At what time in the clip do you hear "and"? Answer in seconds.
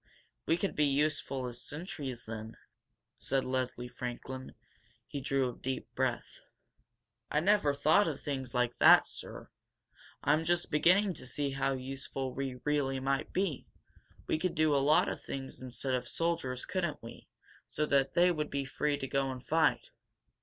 19.29-19.45